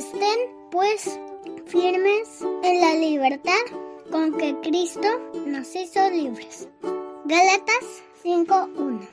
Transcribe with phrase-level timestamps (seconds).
[0.00, 0.38] Estén
[0.70, 1.20] pues
[1.66, 3.60] firmes en la libertad
[4.10, 5.06] con que Cristo
[5.46, 6.70] nos hizo libres.
[7.26, 9.06] Gálatas 5.1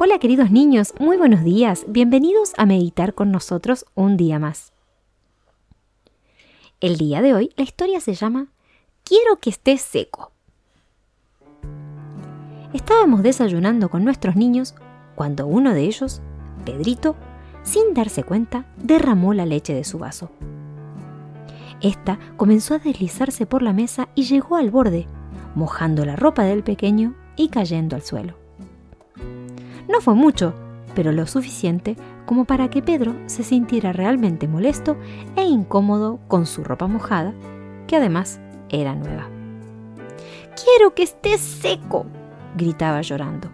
[0.00, 4.72] Hola queridos niños, muy buenos días, bienvenidos a meditar con nosotros un día más.
[6.80, 8.48] El día de hoy la historia se llama
[9.04, 10.32] Quiero que estés seco.
[12.74, 14.74] Estábamos desayunando con nuestros niños
[15.14, 16.20] cuando uno de ellos,
[16.64, 17.14] Pedrito,
[17.62, 20.30] sin darse cuenta, derramó la leche de su vaso.
[21.80, 25.06] Esta comenzó a deslizarse por la mesa y llegó al borde,
[25.54, 28.34] mojando la ropa del pequeño y cayendo al suelo.
[29.88, 30.54] No fue mucho,
[30.94, 31.96] pero lo suficiente
[32.26, 34.96] como para que Pedro se sintiera realmente molesto
[35.36, 37.34] e incómodo con su ropa mojada,
[37.86, 39.28] que además era nueva.
[40.62, 42.06] Quiero que estés seco,
[42.56, 43.50] gritaba llorando.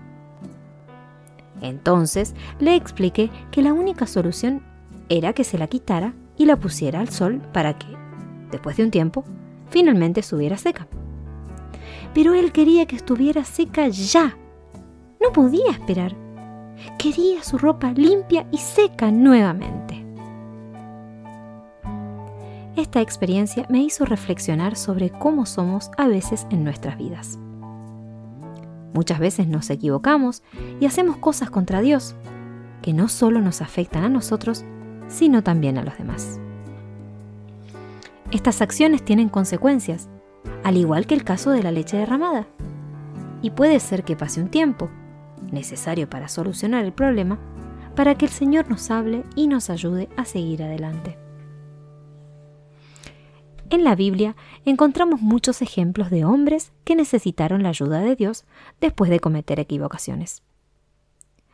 [1.61, 4.63] Entonces le expliqué que la única solución
[5.09, 7.87] era que se la quitara y la pusiera al sol para que,
[8.51, 9.25] después de un tiempo,
[9.71, 10.87] finalmente estuviera seca.
[12.15, 14.37] Pero él quería que estuviera seca ya.
[15.21, 16.15] No podía esperar.
[16.99, 20.05] Quería su ropa limpia y seca nuevamente.
[22.77, 27.39] Esta experiencia me hizo reflexionar sobre cómo somos a veces en nuestras vidas.
[28.95, 30.43] Muchas veces nos equivocamos
[30.81, 32.15] y hacemos cosas contra Dios
[32.83, 34.65] que no solo nos afectan a nosotros,
[35.09, 36.41] sino también a los demás.
[38.31, 40.09] Estas acciones tienen consecuencias,
[40.65, 42.47] al igual que el caso de la leche derramada.
[43.43, 44.91] Y puede ser que pase un tiempo,
[45.51, 47.39] necesario para solucionar el problema,
[47.95, 51.19] para que el Señor nos hable y nos ayude a seguir adelante.
[53.71, 54.35] En la Biblia
[54.65, 58.47] encontramos muchos ejemplos de hombres que necesitaron la ayuda de Dios
[58.81, 60.43] después de cometer equivocaciones.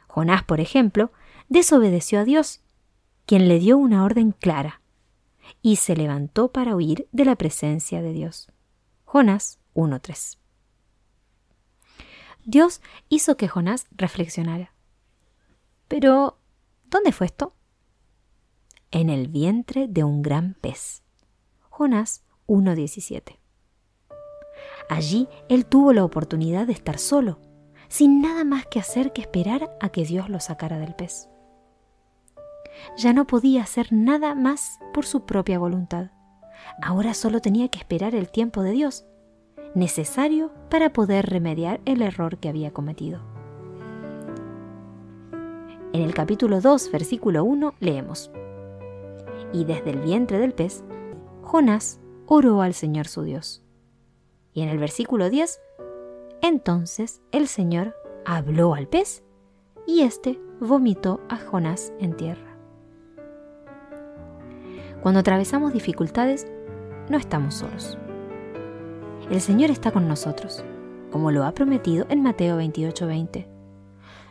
[0.07, 1.11] Jonás, por ejemplo,
[1.49, 2.63] desobedeció a Dios,
[3.27, 4.81] quien le dio una orden clara,
[5.61, 8.49] y se levantó para huir de la presencia de Dios.
[9.05, 10.39] Jonás 1.3.
[12.45, 14.73] Dios hizo que Jonás reflexionara.
[15.89, 16.39] Pero,
[16.85, 17.55] ¿dónde fue esto?
[18.91, 21.04] En el vientre de un gran pez.
[21.77, 23.41] Jonás 1.17.
[24.89, 27.41] Allí él tuvo la oportunidad de estar solo,
[27.89, 31.29] sin nada más que hacer que esperar a que Dios lo sacara del pez.
[32.97, 36.13] Ya no podía hacer nada más por su propia voluntad.
[36.81, 39.05] Ahora solo tenía que esperar el tiempo de Dios,
[39.75, 43.21] necesario para poder remediar el error que había cometido.
[45.93, 48.31] En el capítulo 2, versículo 1, leemos,
[49.53, 50.85] Y desde el vientre del pez
[51.55, 53.63] Jonás oró al Señor su Dios.
[54.55, 55.61] Y en el versículo 10,
[56.43, 57.95] entonces el Señor
[58.25, 59.23] habló al pez
[59.87, 62.59] y éste vomitó a Jonás en tierra.
[65.01, 66.49] Cuando atravesamos dificultades,
[67.09, 67.99] no estamos solos.
[69.31, 70.65] El Señor está con nosotros,
[71.13, 73.47] como lo ha prometido en Mateo 28:20.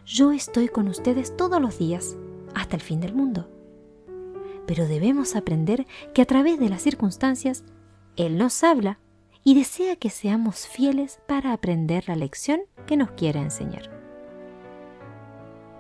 [0.05, 2.17] Yo estoy con ustedes todos los días,
[2.53, 3.47] hasta el fin del mundo
[4.65, 7.63] pero debemos aprender que a través de las circunstancias
[8.15, 8.99] Él nos habla
[9.43, 13.89] y desea que seamos fieles para aprender la lección que nos quiere enseñar.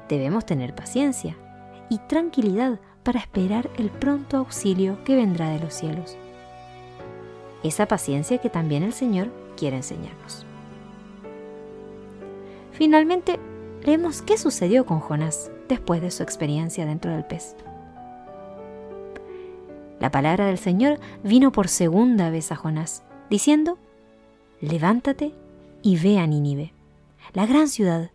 [0.09, 1.37] Debemos tener paciencia
[1.89, 6.17] y tranquilidad para esperar el pronto auxilio que vendrá de los cielos.
[7.63, 10.45] Esa paciencia que también el Señor quiere enseñarnos.
[12.73, 13.39] Finalmente,
[13.83, 17.55] leemos qué sucedió con Jonás después de su experiencia dentro del pez.
[20.03, 23.77] La palabra del Señor vino por segunda vez a Jonás, diciendo,
[24.59, 25.33] Levántate
[25.81, 26.73] y ve a Nínive,
[27.31, 28.11] la gran ciudad,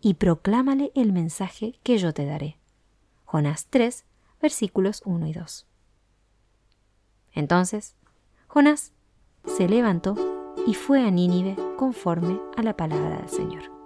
[0.00, 2.60] y proclámale el mensaje que yo te daré.
[3.24, 4.04] Jonás 3,
[4.40, 5.66] versículos 1 y 2.
[7.32, 7.96] Entonces,
[8.46, 8.92] Jonás
[9.44, 10.14] se levantó
[10.68, 13.77] y fue a Nínive conforme a la palabra del Señor.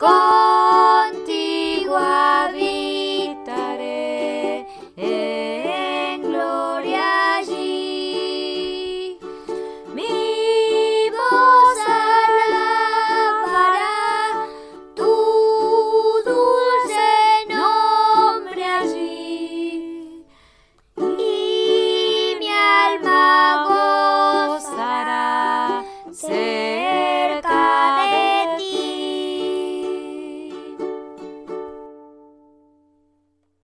[0.00, 0.39] こう